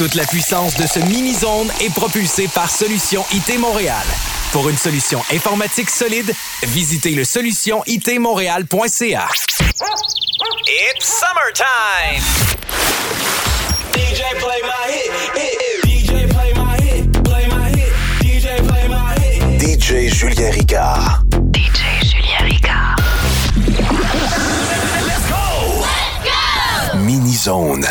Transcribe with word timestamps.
Toute 0.00 0.14
la 0.14 0.24
puissance 0.24 0.74
de 0.76 0.86
ce 0.86 0.98
mini-zone 0.98 1.70
est 1.82 1.92
propulsée 1.92 2.48
par 2.48 2.70
Solution 2.70 3.22
IT 3.34 3.58
Montréal. 3.58 4.06
Pour 4.50 4.70
une 4.70 4.78
solution 4.78 5.20
informatique 5.30 5.90
solide, 5.90 6.32
visitez 6.62 7.10
le 7.10 7.22
solutionitmontréal.ca. 7.22 9.28
It's 10.66 11.04
summertime! 11.04 12.22
DJ 13.92 14.22
play 14.38 14.62
my 14.62 14.90
hit, 14.90 15.12
hit, 15.36 15.60
hit. 15.60 15.84
DJ 15.84 16.26
play 16.30 16.54
my 16.54 16.78
hit, 16.82 17.12
play 17.22 17.46
my 17.48 17.68
hit. 17.68 17.92
DJ 18.22 18.56
play 18.66 18.88
my 18.88 19.12
hit. 19.20 19.60
DJ 19.60 20.08
Julien 20.08 20.50
Ricard. 20.52 21.20
DJ 21.52 22.00
Julien 22.06 22.42
Ricard. 22.46 22.96
Let's 25.04 25.28
go! 25.28 25.84
Mini 26.96 27.34
Zone 27.34 27.84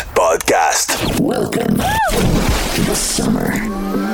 Podcast. 0.80 1.20
Welcome 1.20 1.76
to 1.76 2.80
the 2.82 2.94
summer. 2.94 4.09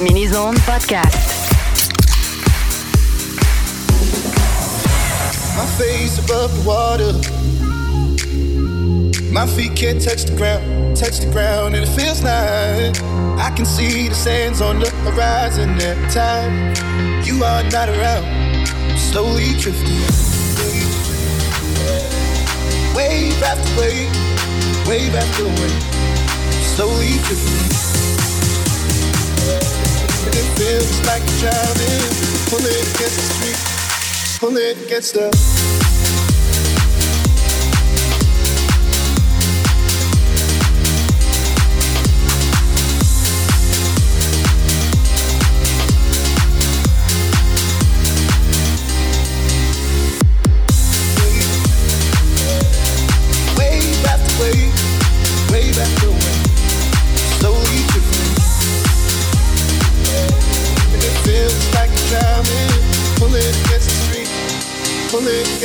Mini-Zone. 0.00 0.54
Podcast. 0.64 1.14
My 5.56 5.66
face 5.76 6.18
above 6.18 6.50
the 6.56 6.62
water. 6.66 7.12
My 9.30 9.46
feet 9.46 9.76
can't 9.76 10.00
touch 10.02 10.24
the 10.24 10.34
ground, 10.36 10.96
touch 10.96 11.18
the 11.18 11.30
ground, 11.30 11.74
and 11.74 11.84
it 11.84 11.88
feels 11.88 12.22
like 12.22 12.96
I 13.38 13.52
can 13.54 13.66
see 13.66 14.08
the 14.08 14.14
sands 14.14 14.62
on 14.62 14.78
the 14.78 14.88
horizon 15.04 15.78
every 15.80 16.08
time 16.08 16.74
you 17.24 17.44
are 17.44 17.62
not 17.64 17.90
around. 17.90 18.66
Slowly 18.98 19.52
drifting, 19.58 20.00
wave 22.96 23.42
after 23.42 23.80
wave, 23.80 24.10
wave 24.88 25.14
after 25.14 25.44
wave, 25.44 26.64
slowly 26.74 27.18
drifting. 27.24 27.89
And 30.22 30.34
it 30.34 30.48
feels 30.58 31.00
like 31.06 31.24
drowning, 31.40 32.04
pulling 32.50 32.84
against 32.94 33.16
the 33.16 33.26
street, 33.34 34.38
pulling 34.38 34.84
against 34.84 35.14
the. 35.14 35.79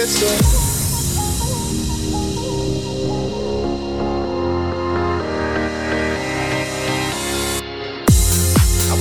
I 0.05 0.07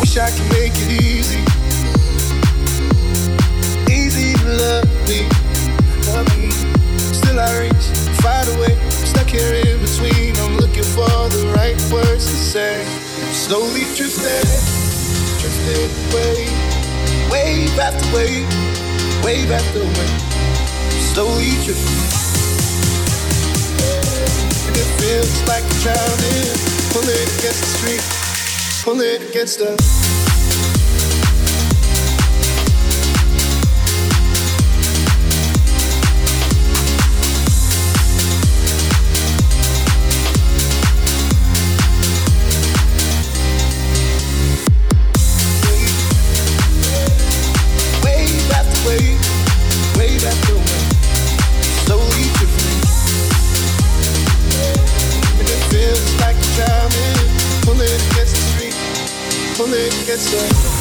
wish 0.01 0.17
I 0.17 0.31
could 0.31 0.49
make 0.51 0.73
it 0.75 0.91
easy, 1.03 1.45
easy 3.93 4.33
to 4.33 4.49
love 4.49 4.89
me. 5.06 5.29
Still 7.12 7.39
I 7.39 7.53
reach. 7.61 7.85
Stuck 8.89 9.29
here 9.29 9.53
in 9.53 9.81
between. 9.81 10.35
I'm 10.39 10.57
looking 10.57 10.85
for 10.85 11.29
the 11.29 11.53
right 11.55 11.77
words 11.93 12.25
to 12.25 12.37
say. 12.37 12.83
Slowly 13.35 13.85
drifting, 13.95 14.49
drifting 15.39 15.91
away. 16.15 16.49
Wave 17.31 17.79
after 17.79 18.17
wave, 18.17 18.49
wave 19.23 19.50
after 19.50 19.81
wave. 19.81 20.34
Slowly 21.14 21.50
drifting. 21.62 21.94
And 24.66 24.76
it 24.76 24.90
feels 24.99 25.46
like 25.46 25.62
I'm 25.62 25.78
drowning. 25.78 26.58
Pulling 26.90 27.28
against 27.38 27.61
the 27.61 27.70
street, 27.78 28.02
pulling 28.82 29.22
against 29.31 29.61
the. 29.61 30.34
gets 60.05 60.31
there. 60.31 60.74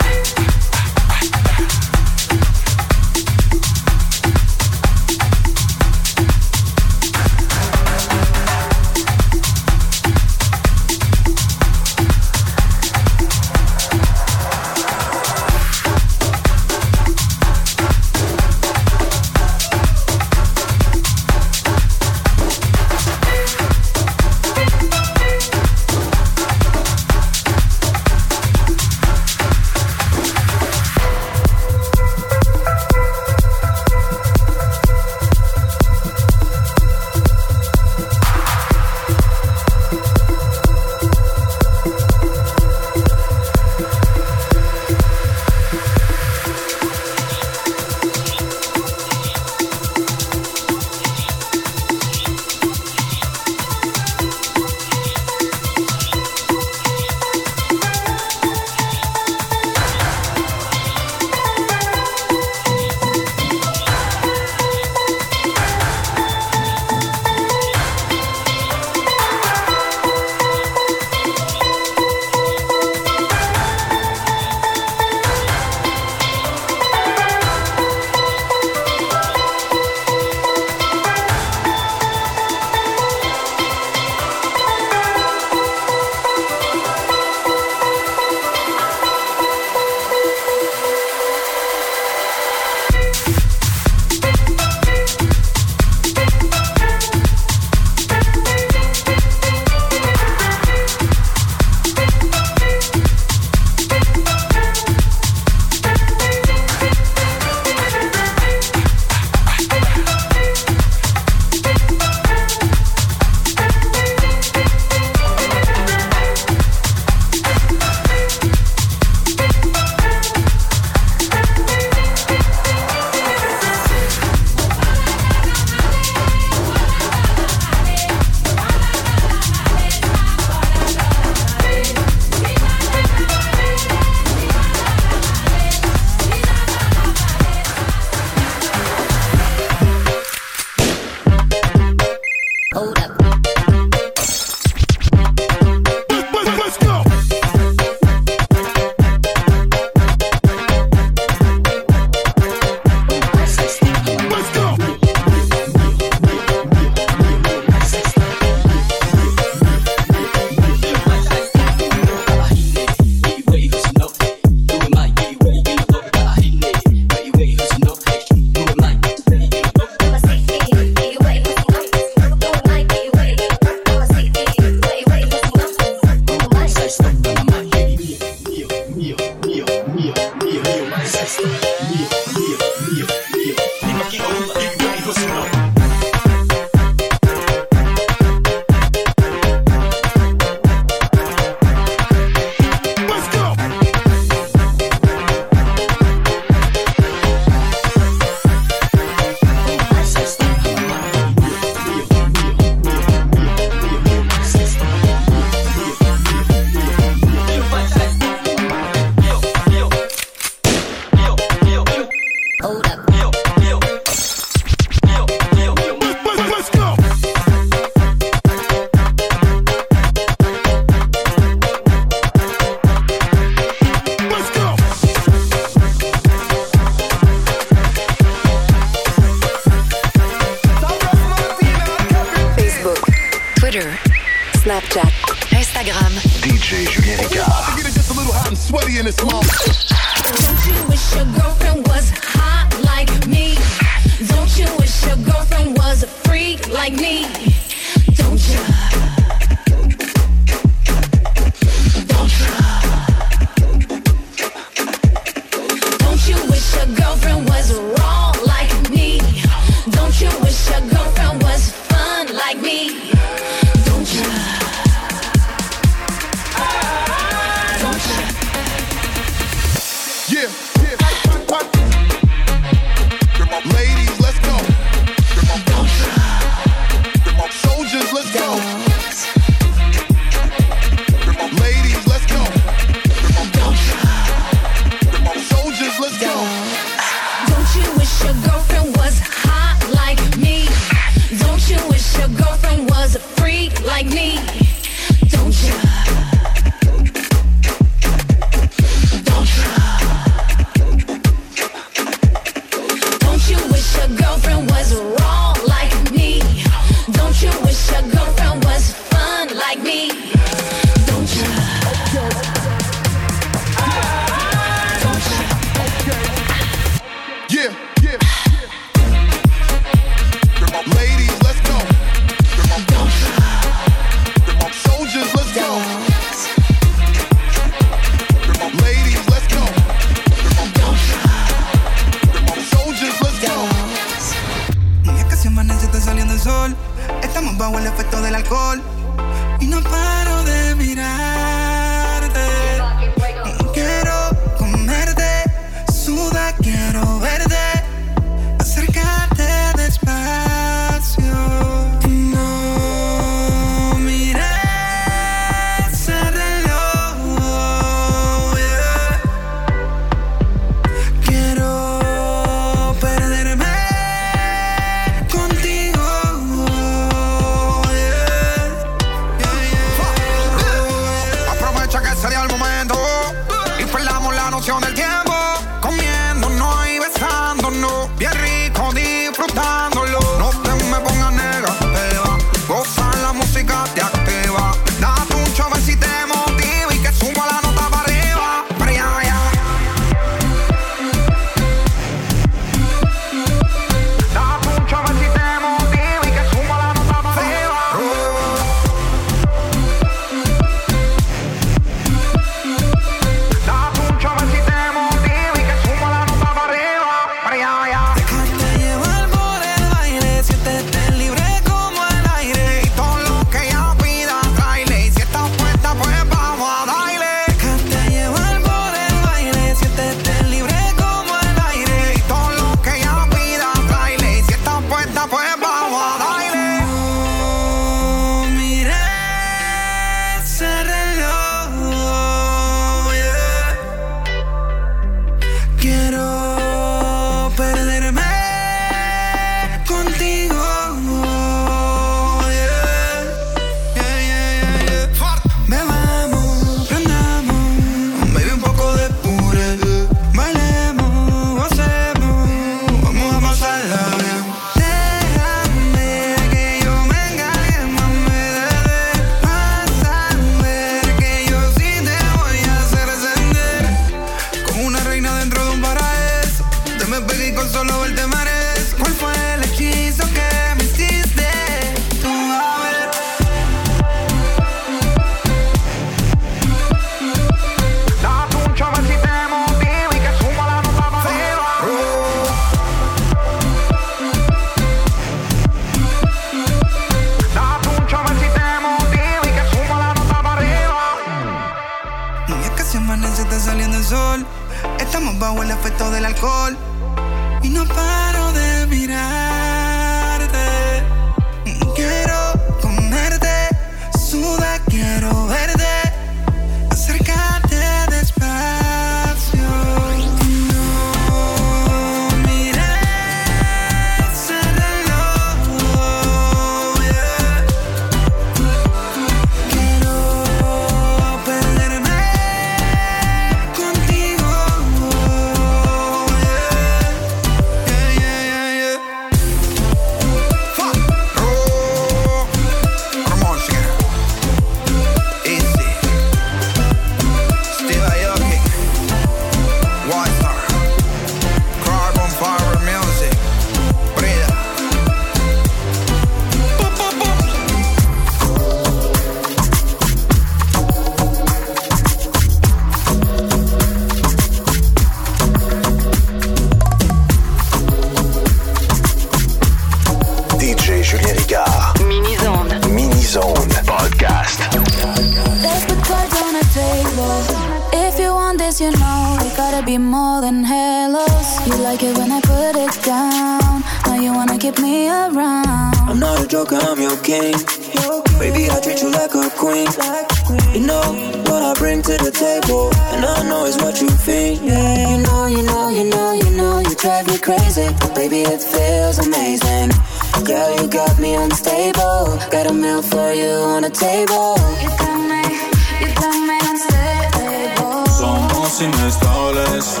Somos 598.16 598.80
inestables, 598.80 600.00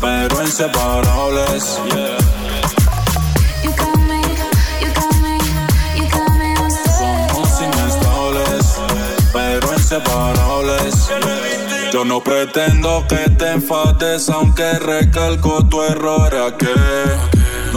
pero 0.00 0.42
inseparables. 0.42 1.80
Yeah. 1.86 2.18
You 3.62 3.70
got 3.70 3.98
me, 4.08 4.20
you 4.80 4.92
got 4.92 5.14
me, 5.22 5.38
you 5.96 6.06
got 6.10 6.30
me. 6.38 6.56
Somos 6.98 7.60
inestables, 7.60 8.66
pero 9.32 9.72
inseparables. 9.72 11.08
Yo 11.92 12.04
no 12.04 12.20
pretendo 12.20 13.06
que 13.08 13.30
te 13.30 13.52
enfades, 13.52 14.28
aunque 14.28 14.72
recalco 14.80 15.64
tu 15.66 15.82
error 15.82 16.34
a 16.34 16.56
que 16.56 16.74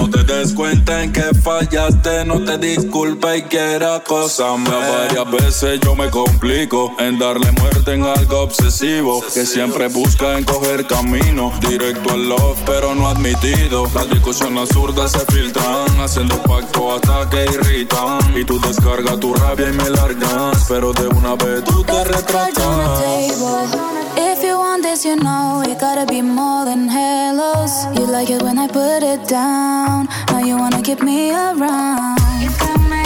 des 0.08 0.54
cuenta 0.54 1.04
en 1.04 1.12
que 1.12 1.24
fallaste, 1.44 2.26
no 2.26 2.44
te 2.44 2.58
disculpa 2.58 3.36
y 3.36 3.44
quiera 3.44 4.02
cosas 4.02 4.60
Varias 4.64 5.32
veces 5.32 5.80
yo 5.82 5.96
me 5.96 6.10
complico 6.10 6.94
en 7.00 7.20
darle 7.20 7.52
muerte 7.54 7.94
en 7.94 8.04
algo 8.04 8.42
obsesivo. 8.42 9.22
Que 9.34 9.46
siempre 9.46 9.88
busca 9.88 10.38
en 10.38 10.44
coger 10.44 10.86
camino 10.88 11.52
directo 11.68 12.12
al 12.12 12.30
love, 12.30 12.58
pero 12.66 12.96
no 12.96 13.08
admitido. 13.08 13.88
Las 13.94 14.10
discusiones 14.10 14.70
absurdas 14.70 15.12
se 15.12 15.20
filtran, 15.32 16.00
haciendo 16.00 16.42
pacto 16.44 16.96
hasta 16.96 17.30
que 17.30 17.46
irritan. 17.46 18.38
Y 18.38 18.46
tú 18.46 18.60
descargas 18.60 19.20
tu 19.20 19.34
rabia 19.34 19.70
y 19.70 19.74
me 19.74 19.90
largas, 19.90 20.66
pero 20.68 20.94
de 20.94 21.08
una 21.08 21.36
vez 21.36 21.64
tú 21.64 21.84
te 21.84 22.04
retratas. 22.04 24.09
If 24.22 24.44
you 24.44 24.58
want 24.58 24.84
this, 24.84 25.06
you 25.06 25.16
know 25.16 25.64
it 25.66 25.80
gotta 25.80 26.06
be 26.06 26.22
more 26.22 26.66
than 26.66 26.90
hellos. 26.90 27.86
You 27.96 28.06
like 28.06 28.30
it 28.30 28.42
when 28.44 28.60
I 28.60 28.68
put 28.68 29.02
it 29.02 29.26
down. 29.28 30.08
Now 30.28 30.40
you 30.40 30.58
wanna 30.58 30.82
keep 30.82 31.02
me 31.02 31.32
around. 31.32 32.20
You 32.44 32.50
got 32.60 32.80
me, 32.92 33.04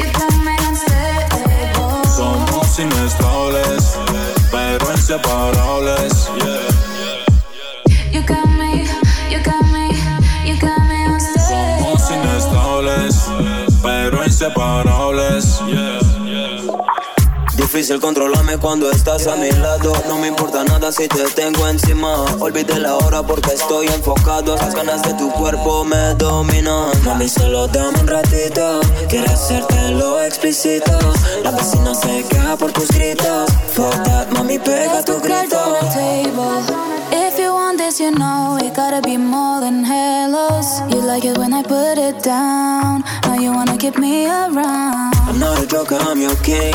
you 0.00 0.08
got 0.16 0.32
me 0.46 0.54
unstable. 0.68 2.04
Somos 2.16 2.78
inestables, 2.78 3.84
pero 4.50 4.90
inseparables. 4.92 6.30
You 8.10 8.22
got 8.22 8.48
me, 8.58 8.88
you 9.28 9.40
got 9.44 9.64
me, 9.74 9.92
you 10.48 10.56
got 10.58 10.80
me 10.88 11.04
unstable. 11.04 11.98
Somos 11.98 12.10
inestables, 12.10 13.16
pero 13.82 14.24
inseparables. 14.24 15.60
Difícil 17.76 18.00
controlarme 18.00 18.56
cuando 18.56 18.90
estás 18.90 19.26
a 19.26 19.36
mi 19.36 19.50
lado. 19.50 19.92
No 20.08 20.16
me 20.16 20.28
importa 20.28 20.64
nada 20.64 20.90
si 20.90 21.06
te 21.08 21.24
tengo 21.34 21.68
encima. 21.68 22.24
Olvide 22.40 22.78
la 22.78 22.96
hora 22.96 23.22
porque 23.22 23.52
estoy 23.52 23.86
enfocado. 23.88 24.56
Las 24.56 24.74
ganas 24.74 25.02
de 25.02 25.12
tu 25.12 25.30
cuerpo 25.32 25.84
me 25.84 26.14
dominan. 26.14 26.88
Mami, 27.04 27.28
solo 27.28 27.68
dame 27.68 28.00
un 28.00 28.06
ratito. 28.06 28.80
Quiero 29.10 29.30
hacerte 29.30 29.90
lo 29.90 30.22
explícito. 30.22 30.90
La 31.44 31.50
vecina 31.50 31.94
se 31.94 32.24
queja 32.24 32.56
por 32.56 32.72
tus 32.72 32.88
gritos. 32.88 33.52
Fuck 33.74 33.92
that, 34.04 34.30
mami, 34.30 34.58
pega 34.58 35.04
tu 35.04 35.20
grito. 35.20 35.76
If 37.12 37.38
you 37.38 37.52
want 37.52 37.76
this, 37.76 38.00
you 38.00 38.10
know 38.10 38.56
it 38.56 38.74
gotta 38.74 39.02
be 39.02 39.18
more 39.18 39.60
than 39.60 39.84
hellos. 39.84 40.80
You 40.88 41.02
like 41.02 41.26
it 41.26 41.36
when 41.36 41.52
I 41.52 41.62
put 41.62 41.98
it 41.98 42.22
down. 42.24 43.04
Now 43.24 43.34
you 43.38 43.52
wanna 43.52 43.76
keep 43.76 43.98
me 43.98 44.28
around. 44.28 45.12
I'm 45.28 45.38
not 45.38 45.62
a 45.62 45.66
joker, 45.66 45.98
I'm 46.00 46.22
your 46.22 46.36
king. 46.36 46.72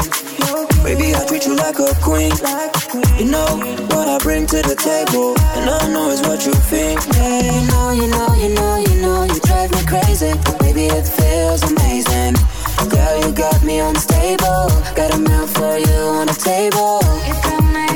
Baby, 0.84 1.16
I 1.16 1.26
treat 1.28 1.46
you 1.46 1.56
like 1.56 1.80
a 1.80 1.94
queen. 2.02 2.32
You 3.18 3.26
know 3.32 3.46
what 3.94 4.08
I 4.08 4.18
bring 4.20 4.46
to 4.48 4.62
the 4.62 4.76
table, 4.76 5.36
and 5.56 5.70
I 5.70 5.88
know 5.94 6.10
it's 6.12 6.22
what 6.28 6.46
you 6.46 6.54
think. 6.54 7.00
Yeah, 7.14 7.54
you 7.54 7.68
know, 7.72 7.92
you 7.92 8.08
know, 8.08 8.34
you 8.36 8.50
know, 8.56 8.76
you 8.78 8.96
know, 9.02 9.24
you 9.24 9.40
drive 9.42 9.72
me 9.72 9.84
crazy. 9.86 10.34
Baby, 10.60 10.86
it 10.88 11.08
feels 11.08 11.64
amazing. 11.64 12.36
Girl, 12.90 13.16
you 13.22 13.32
got 13.32 13.64
me 13.64 13.80
unstable. 13.80 14.68
Got 14.96 15.14
a 15.14 15.18
meal 15.18 15.48
for 15.48 15.78
you 15.78 16.00
on 16.18 16.28
the 16.28 16.34
table. 16.34 17.00
You 17.28 17.36
got 17.46 17.64
me, 17.76 17.88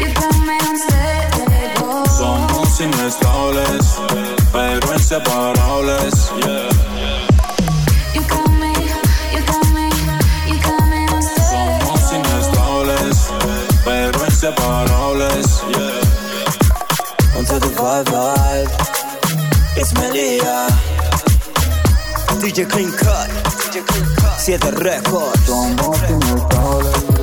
you 0.00 0.12
got 0.12 0.36
me 0.46 0.56
unstable. 0.60 2.04
Somos 2.06 2.80
inestables, 2.80 3.86
pero 4.52 4.92
inseparables. 4.92 6.32
You 6.36 6.75
separables. 14.46 15.62
Yeah. 15.72 17.38
Until 17.38 17.58
the 17.58 17.70
vibe, 17.74 18.06
vibe, 18.14 18.70
it's 19.76 19.92
Melia. 19.94 20.68
DJ 22.40 22.68
Clean 22.70 22.92
Cut, 22.92 23.28
DJ 23.58 23.84
Clean 23.86 24.06
Cut, 24.16 24.38
7 24.38 24.74
Records. 24.76 25.46
Don't 25.46 27.15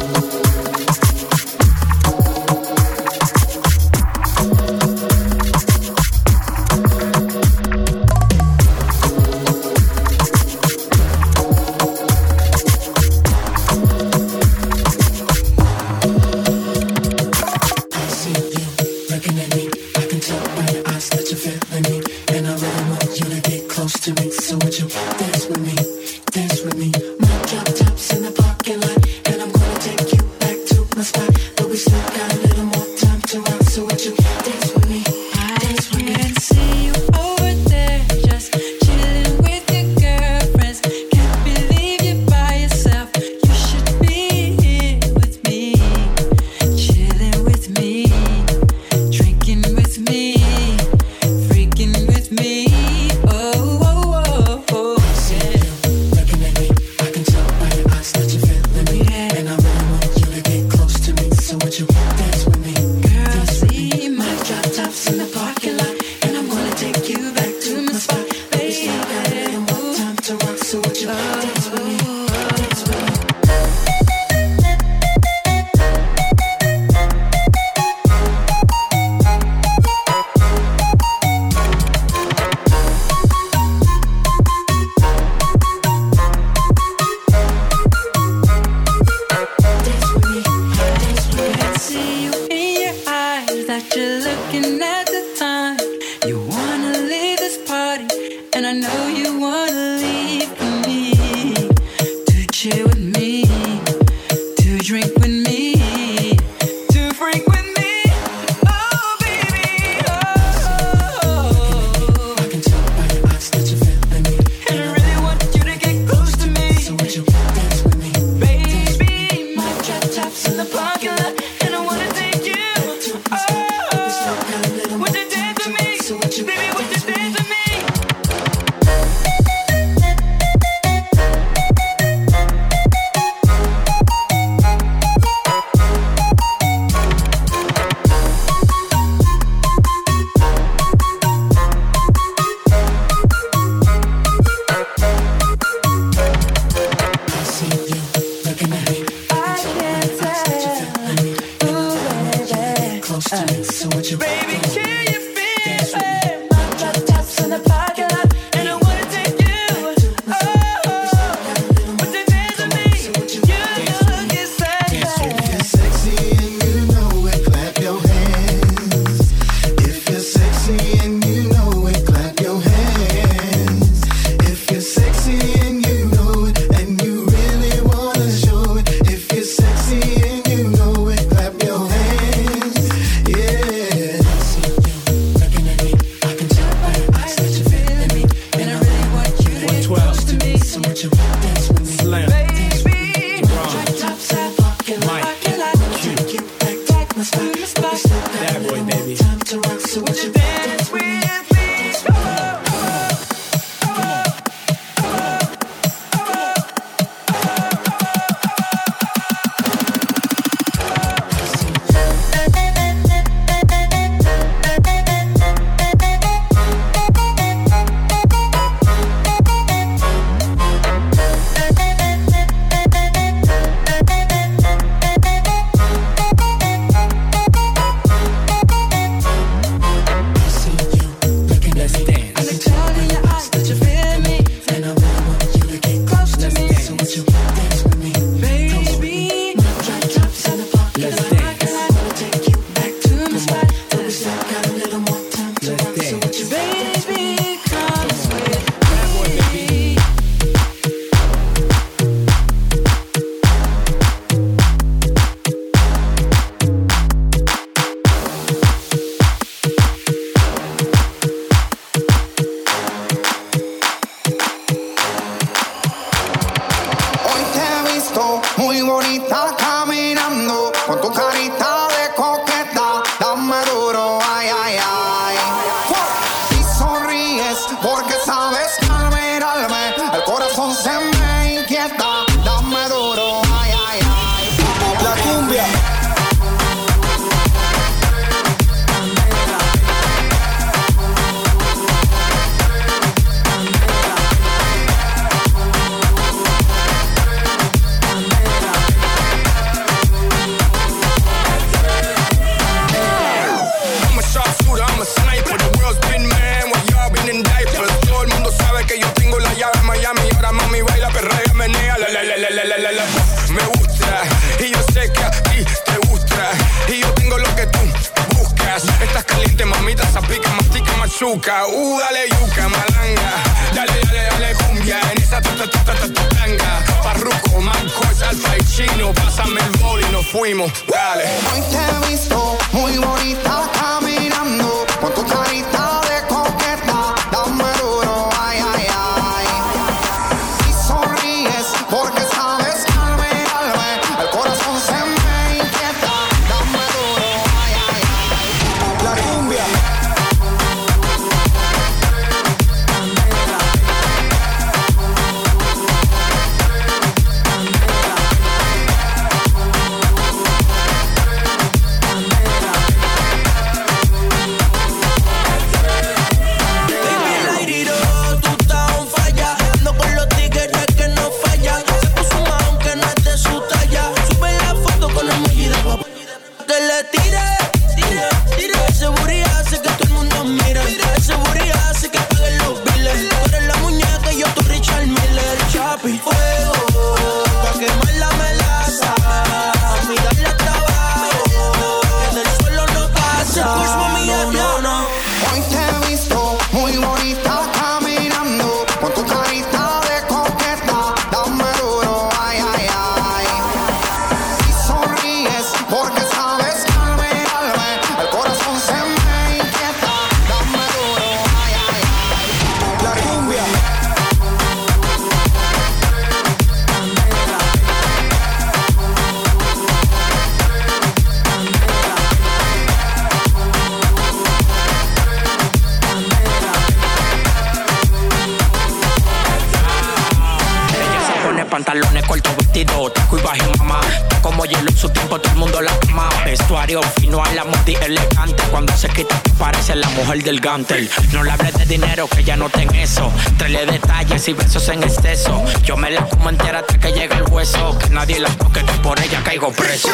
No 440.63 441.43
le 441.43 441.52
hables 441.52 441.73
de 441.78 441.86
dinero, 441.86 442.26
que 442.30 442.41
ya 442.41 442.56
no 442.56 442.69
ten 442.69 442.88
eso. 442.95 443.30
Trele 443.58 443.86
detalles 443.86 444.47
y 444.47 444.54
besos 444.54 444.88
en 444.88 445.04
exceso. 445.04 445.62
Yo 445.84 445.97
me 445.97 446.10
la 446.10 446.26
como 446.26 446.49
entera 446.49 446.80
hasta 446.80 446.97
que 446.97 447.12
llegue 447.12 447.36
el 447.36 447.43
hueso. 447.52 447.97
Que 447.99 448.10
nadie 448.12 448.39
la 448.39 448.47
toque, 448.47 448.80
que 448.80 448.93
por 448.99 449.19
ella 449.19 449.43
caigo 449.43 449.73
preso. 449.73 450.08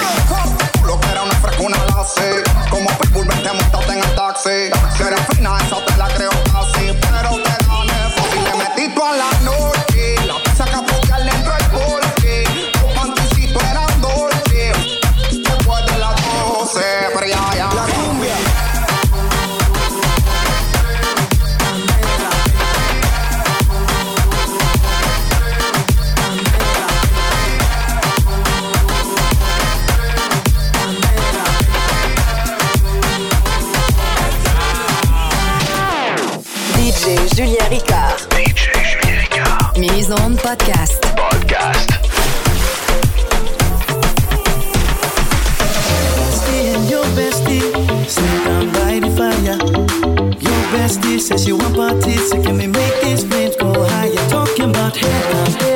Lo 0.88 1.00
que 1.00 1.08
era 1.08 1.22
una 1.22 1.36
frescuna 1.36 1.78
la 1.96 2.04
sé. 2.04 2.44
Como 2.72 2.90
Pitbull, 2.98 3.28
vente 3.28 3.54
montaste 3.54 3.94
en 3.94 4.00
el 4.00 4.16
taxi. 4.16 4.50
Si 4.98 5.04
eres 5.04 5.20
fina, 5.36 5.56
esa 5.68 5.86
te 5.86 5.98
la 5.98 6.08
creo 6.08 6.32
casi. 6.32 6.98
Pero 7.00 7.30
te 7.30 7.66
gané, 7.68 8.00
si 8.32 8.40
le 8.40 8.56
metí 8.58 8.96
tú 8.96 9.06
a 9.06 9.14
la 9.14 9.32
noche. 9.42 9.59
Podcast. 40.50 41.02
Podcast. 41.16 41.90
Stay 46.34 46.74
in 46.74 46.88
your 46.90 47.06
bestie, 47.14 47.62
sneak 48.10 48.44
down 48.46 48.72
by 48.74 49.00
the 49.00 49.12
fire. 49.16 49.60
Your 50.42 50.64
bestie 50.74 51.20
says 51.20 51.48
you 51.48 51.56
want 51.56 51.76
parties, 51.76 52.32
so 52.32 52.42
can 52.42 52.58
we 52.58 52.66
make 52.66 53.00
these 53.04 53.24
flames 53.26 53.58
go 53.58 53.72
higher? 53.90 54.30
Talking 54.30 54.72
about 54.72 54.98
head 54.98 55.69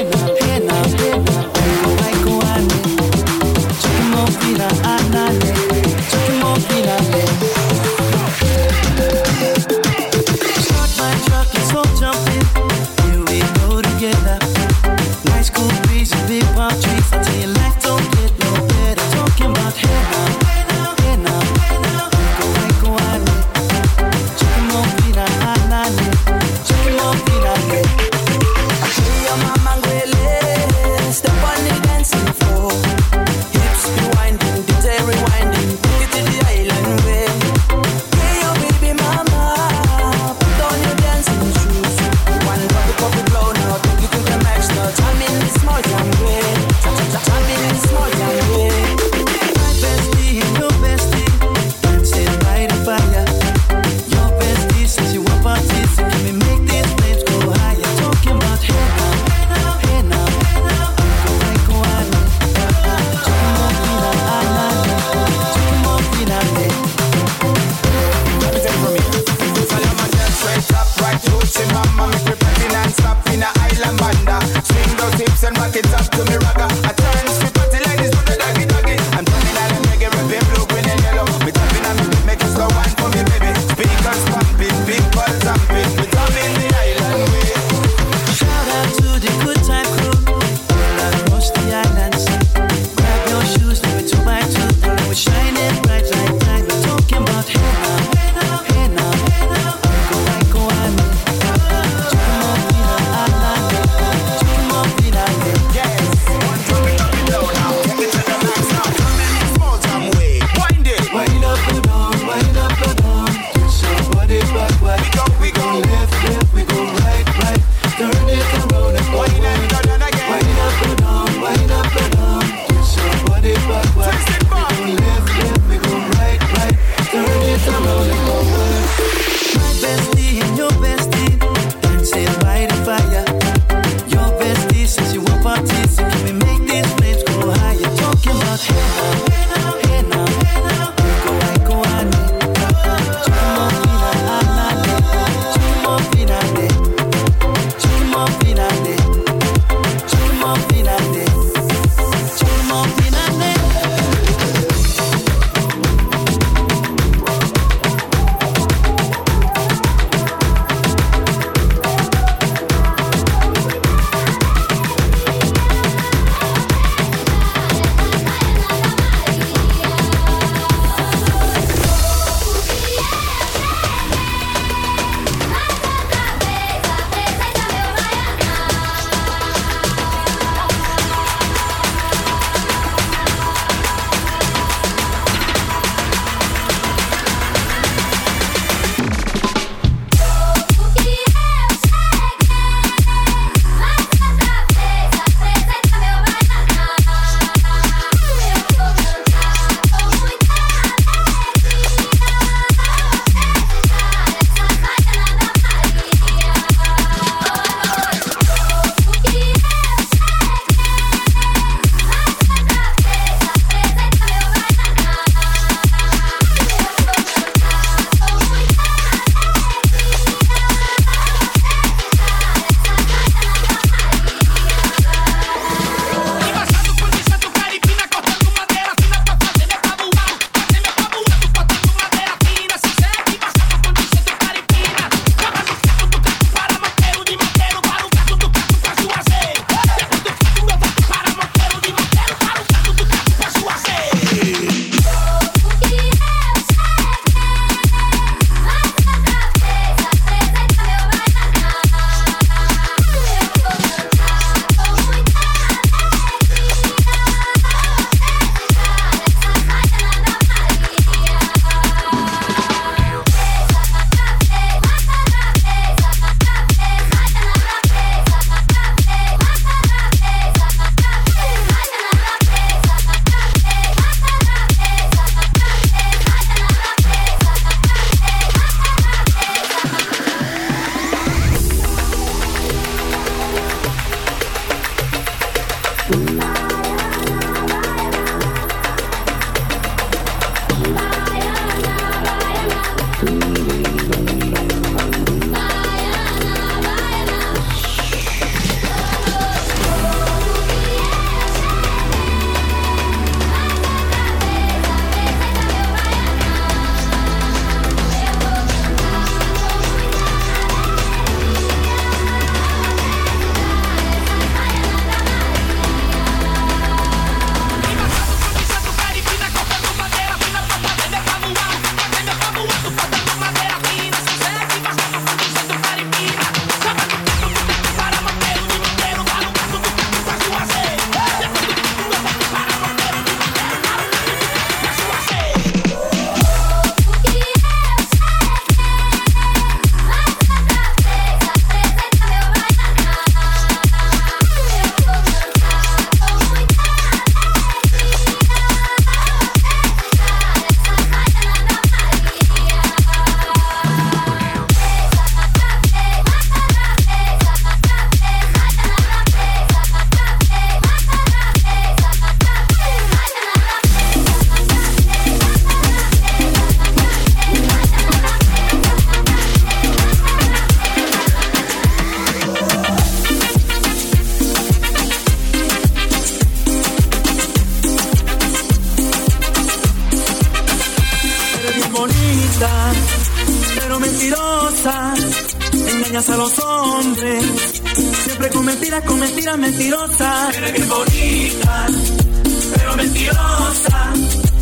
pero 392.75 392.95
mentirosa. 392.95 394.13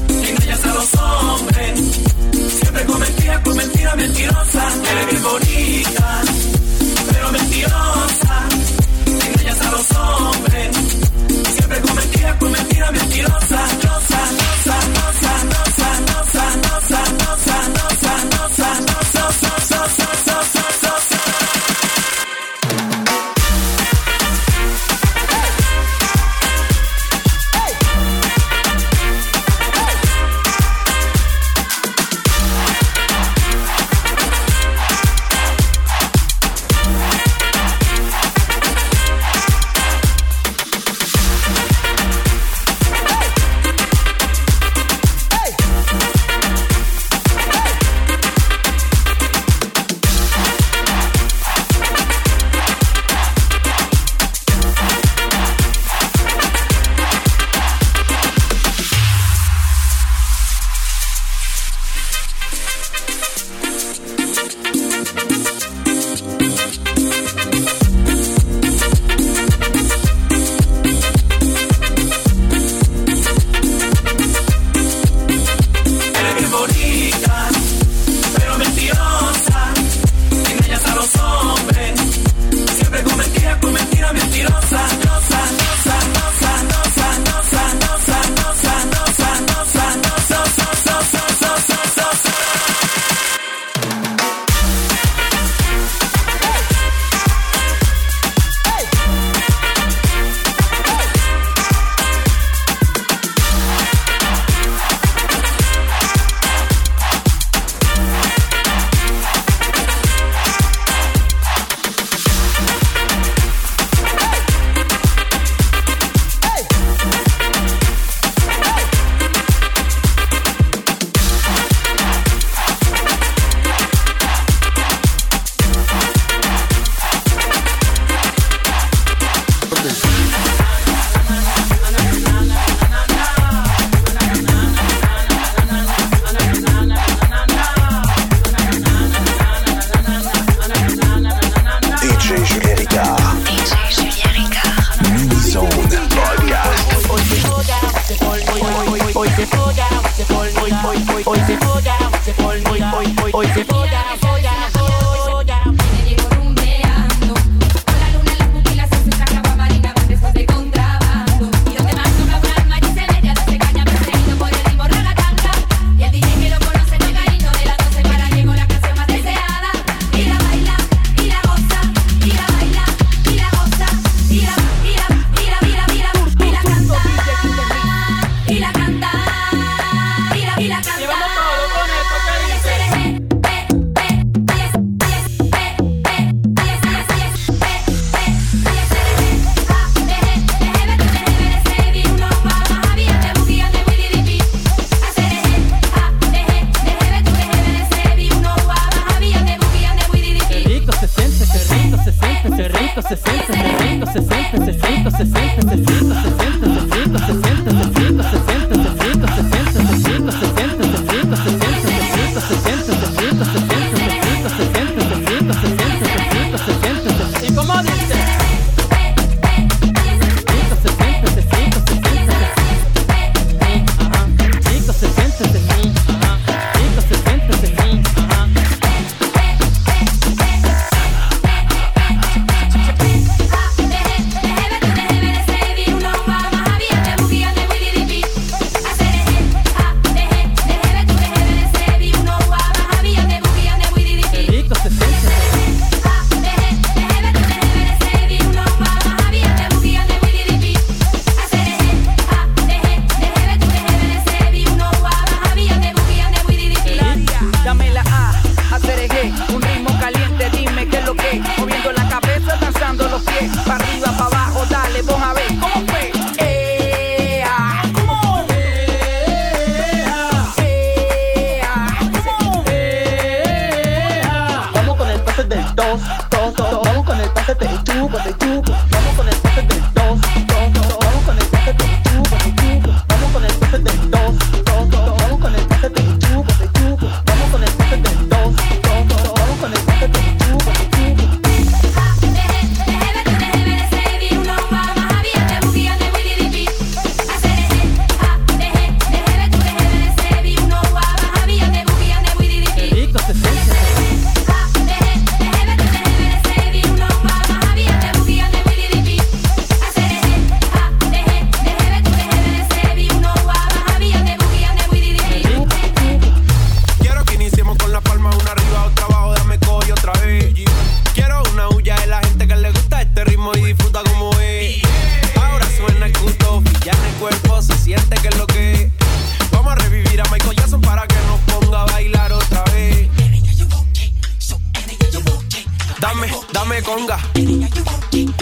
Engañas 0.09 0.65
a 0.65 0.73
los 0.73 0.93
hombres, 0.95 1.79
siempre 2.59 2.85
con 2.85 2.99
mentiras, 2.99 3.41
con 3.41 3.57
mentiras 3.57 3.95
mentirosas. 3.95 4.73
Eres 4.77 5.23
bonita, 5.23 6.21
pero 7.11 7.31
mentirosa. 7.31 8.47
Engañas 9.05 9.61
a 9.61 9.71
los 9.71 9.91
hombres, 9.91 10.77
siempre 11.55 11.81
con 11.81 11.95
mentiras, 11.95 12.35
con 12.39 12.51
mentira, 12.51 12.91
mentirosa. 12.91 13.41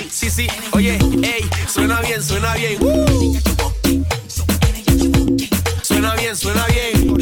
Sí, 0.09 0.29
sí, 0.29 0.47
oye, 0.71 0.97
ey, 1.21 1.49
suena 1.67 1.99
bien, 1.99 2.23
suena 2.23 2.53
bien. 2.53 2.77
Uh. 2.81 3.37
Suena 5.81 6.15
bien, 6.15 6.35
suena 6.37 6.65
bien. 6.67 7.17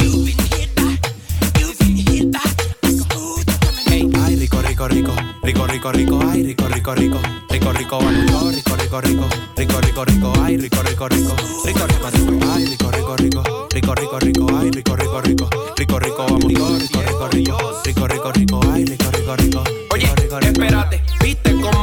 Ey, 3.90 4.08
ay, 4.14 4.36
rico, 4.36 4.62
rico, 4.62 4.86
rico, 4.86 5.12
rico, 5.42 5.66
rico, 5.66 5.92
rico, 5.92 6.20
ay, 6.30 6.42
rico, 6.44 6.68
rico, 6.68 6.94
rico, 6.94 7.20
rico, 7.50 7.72
rico, 7.72 7.98
vamos, 7.98 8.54
rico, 8.54 8.76
rico, 8.76 9.00
rico, 9.00 9.28
rico, 9.56 9.80
rico, 9.80 10.04
rico, 10.04 10.32
ay, 10.44 10.56
rico, 10.56 10.82
rico, 10.82 11.08
rico, 11.08 11.34
rico, 11.64 11.86
rico, 11.86 12.08
rico, 12.10 12.46
ay, 12.52 12.64
rico, 12.64 12.90
rico, 12.92 13.16
rico, 13.16 13.42
rico, 13.74 13.94
rico, 13.94 14.18
rico, 14.18 14.46
ay, 14.54 14.74
rico, 14.76 14.94
rico, 14.94 14.94
rico, 14.94 14.94
rico, 14.94 14.94
rico, 14.94 14.94
rico, 14.94 14.94
rico, 14.94 14.94
rico, 14.94 15.18
rico, 15.18 15.98
rico, 15.98 16.78
rico, 16.78 17.28
rico, 17.28 17.50
ay, 17.58 17.84
rico, 17.84 18.06
rico, 18.06 18.30
rico. 18.32 19.07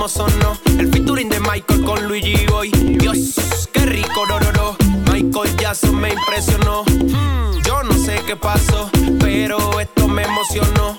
Oye, 0.06 0.12
espérate, 0.12 0.20
¿viste 0.20 0.20
cómo 0.22 0.30
sonó 0.30 0.58
el 0.80 0.92
featuring 0.92 1.30
de 1.30 1.40
Michael 1.40 1.84
con 1.84 2.08
Luigi 2.08 2.46
Boy? 2.46 2.70
Dios, 2.70 3.70
qué 3.74 3.86
rico, 3.86 4.26
no, 4.28 4.40
no, 4.40 4.52
no. 4.52 4.78
Michael 5.12 5.58
Jackson 5.58 5.96
me 5.96 6.14
impresionó. 6.14 6.84
Hmm, 6.84 7.62
yo 7.66 7.82
no 7.84 7.94
sé 7.94 8.22
qué 8.28 8.36
pasó, 8.36 8.90
pero 9.20 9.80
esto 9.80 10.08
me 10.08 10.24
emocionó. 10.24 10.96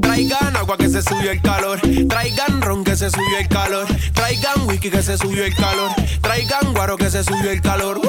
Traigan 0.00 0.56
agua 0.56 0.76
que 0.76 0.88
se 0.88 1.02
subió 1.02 1.30
el 1.30 1.40
calor. 1.42 1.80
Traigan 2.08 2.60
ron 2.60 2.82
que 2.82 2.96
se 2.96 3.10
subió 3.10 3.38
el 3.38 3.48
calor. 3.48 3.86
Traigan 4.12 4.66
whisky 4.66 4.90
que 4.90 5.02
se 5.02 5.16
subió 5.16 5.44
el 5.44 5.54
calor. 5.54 5.90
Traigan 6.22 6.72
guaro 6.72 6.96
que 6.96 7.10
se 7.10 7.22
subió 7.22 7.50
el 7.50 7.60
calor. 7.60 8.00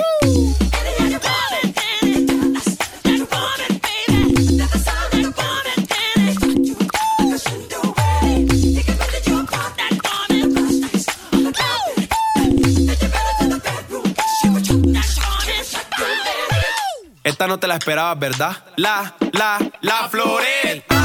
No 17.48 17.60
te 17.60 17.68
la 17.68 17.76
esperabas, 17.76 18.18
¿verdad? 18.18 18.58
La, 18.76 19.14
la, 19.34 19.60
la 19.82 20.10
floreta. 20.10 20.96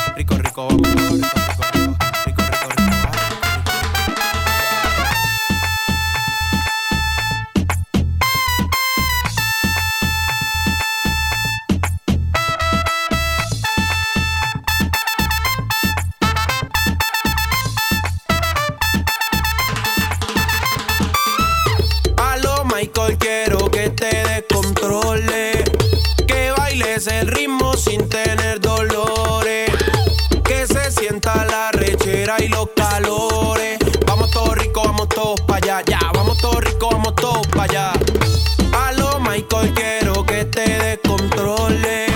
rico, 0.00 0.14
rico, 0.14 0.14
rico, 0.14 0.14
vamos 0.14 0.14
todos, 0.14 0.14
rico, 0.14 0.14
rico, 0.14 0.14
rico, 0.14 0.14
rico, 0.16 0.36
rico, 0.36 0.36
rico, 0.36 0.89
el 27.20 27.28
ritmo 27.28 27.74
sin 27.76 28.08
tener 28.08 28.60
dolores. 28.60 29.70
Que 30.44 30.66
se 30.66 30.90
sienta 30.90 31.44
la 31.44 31.70
rechera 31.72 32.36
y 32.42 32.48
los 32.48 32.68
calores. 32.74 33.78
Vamos 34.06 34.30
todos 34.30 34.56
ricos, 34.56 34.84
vamos 34.84 35.08
todos 35.08 35.40
para 35.42 35.58
allá. 35.58 35.84
Ya, 35.86 36.00
vamos 36.14 36.38
todos 36.38 36.64
ricos, 36.64 36.90
vamos 36.90 37.14
todos 37.16 37.46
para 37.48 37.64
allá. 37.64 37.92
Aló, 38.72 39.20
Michael, 39.20 39.72
quiero 39.74 40.24
que 40.24 40.44
te 40.46 40.62
descontrole. 40.62 42.06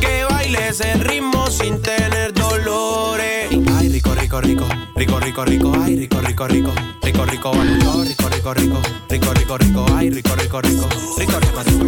Que 0.00 0.24
bailes 0.30 0.80
el 0.80 1.00
ritmo 1.00 1.50
sin 1.50 1.82
tener 1.82 2.32
dolores. 2.32 3.50
Ay, 3.76 3.88
rico, 3.88 4.14
rico, 4.14 4.40
rico, 4.40 4.66
rico, 4.94 5.20
rico, 5.20 5.44
rico, 5.44 5.72
ay, 5.82 5.96
rico, 5.96 6.20
rico, 6.20 6.46
rico, 6.46 6.72
rico, 7.02 7.24
rico, 7.24 7.50
vamos 7.50 8.06
rico, 8.06 8.28
rico, 8.28 8.54
rico, 8.54 8.80
rico, 9.08 9.32
rico, 9.34 9.58
rico, 9.58 9.86
ay, 9.96 10.10
rico, 10.10 10.36
rico, 10.36 10.60
rico, 10.60 10.88
rico, 11.18 11.40
rico, 11.40 11.62
rico, 11.62 11.87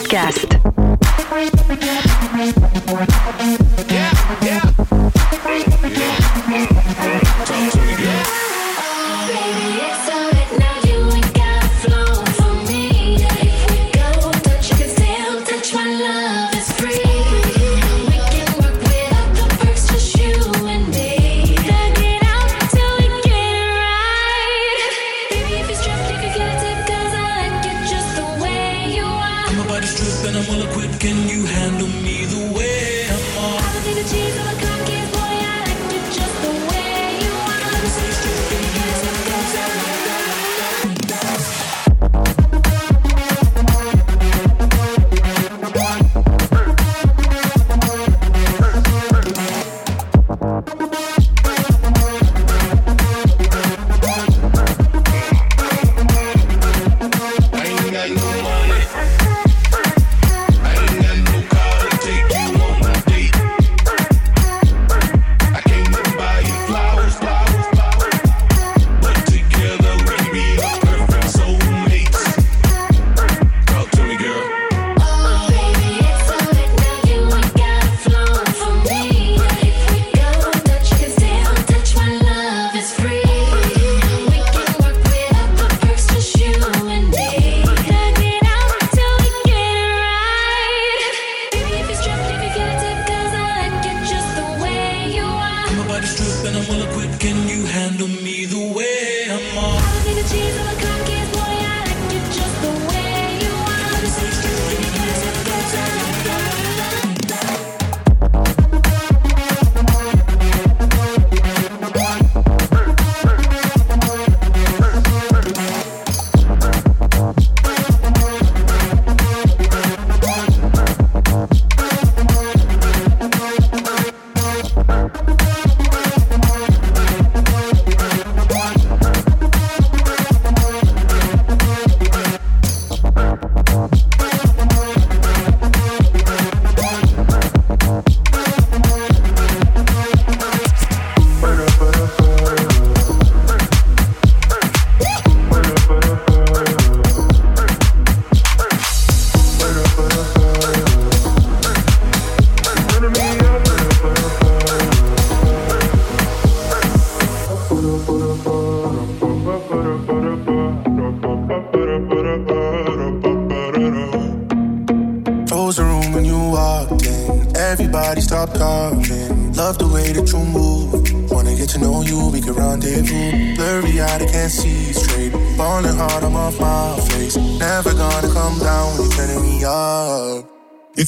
podcast. 0.00 0.39
Can 31.00 31.30
you 31.30 31.39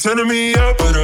turning 0.03 0.27
me 0.27 0.53
up, 0.57 0.79
but 0.79 0.97
I. 0.97 1.02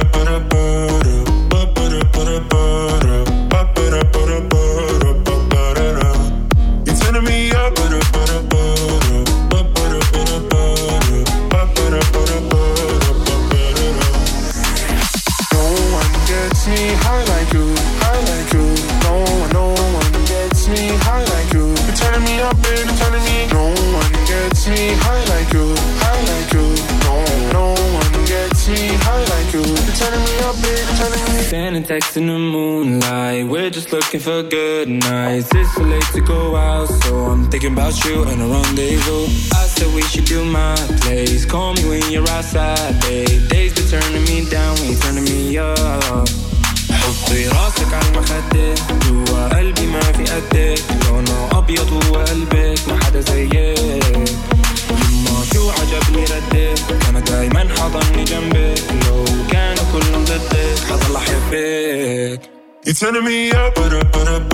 turning 62.99 63.23
me 63.23 63.51
up. 63.51 63.75
But 63.75 63.93
up, 63.93 64.11
but 64.11 64.27
up. 64.27 64.48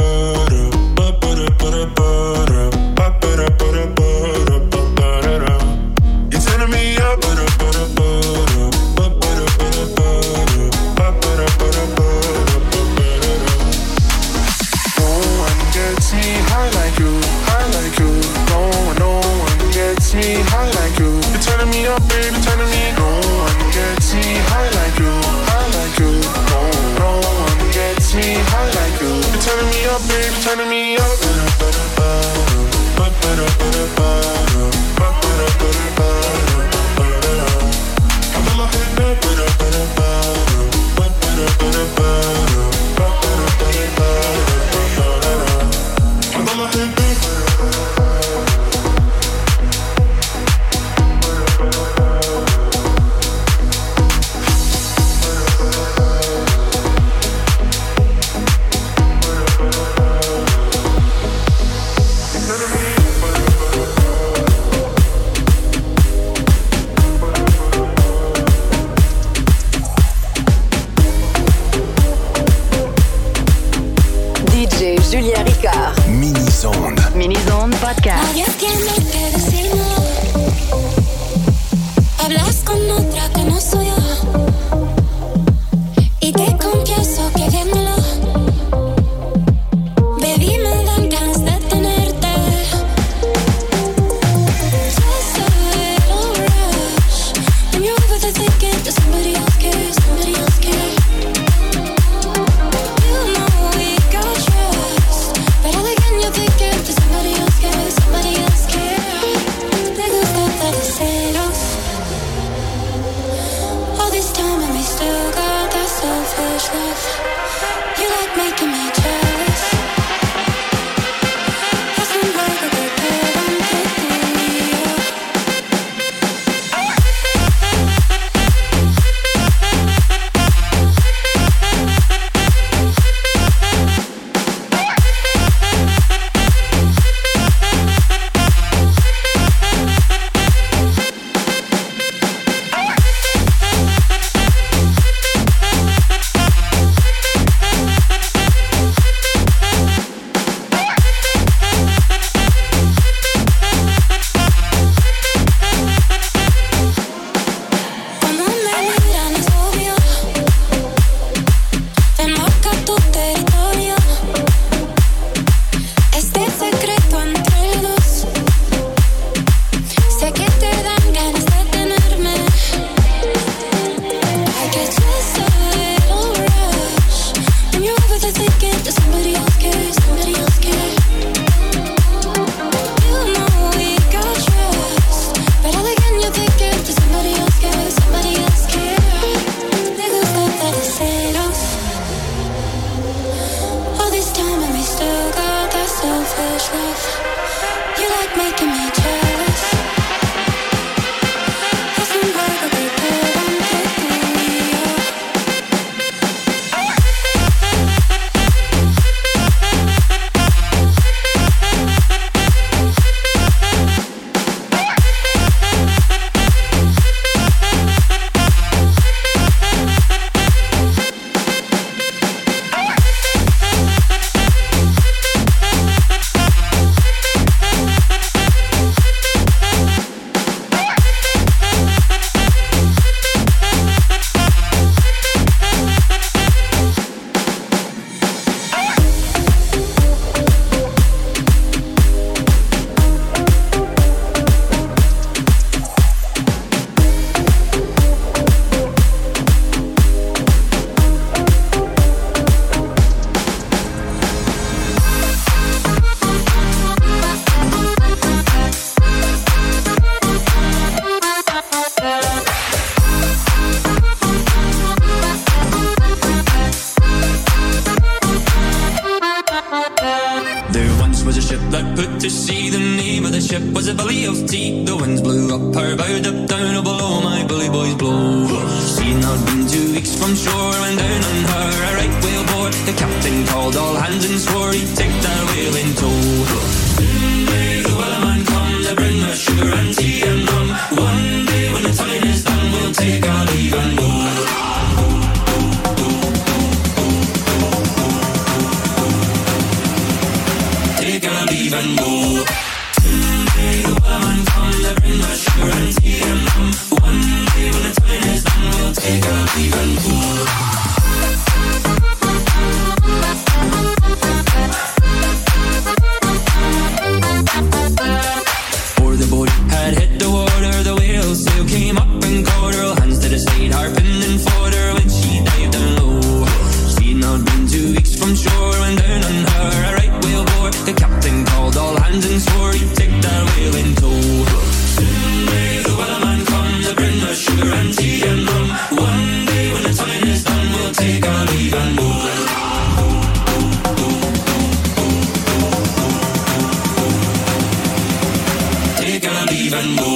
even 349.65 349.95
more. 349.95 350.14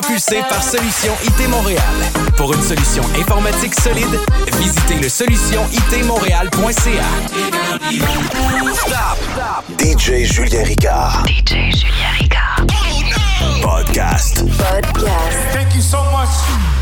propulsé 0.00 0.42
par 0.50 0.62
Solution 0.62 1.12
IT 1.24 1.48
Montréal. 1.48 1.82
Pour 2.36 2.52
une 2.52 2.60
solution 2.60 3.02
informatique 3.18 3.74
solide, 3.80 4.20
visitez 4.58 4.98
le 5.00 5.08
solutionitmontréal.ca. 5.08 7.06
DJ 9.78 10.24
Julien 10.30 10.64
Ricard. 10.64 11.24
DJ 11.26 11.72
Julien 11.74 12.12
Ricard. 12.20 12.66
Podcast. 13.62 14.44
Podcast. 14.58 15.38
Thank 15.54 15.74
you 15.74 15.80
so 15.80 16.02
much. 16.12 16.75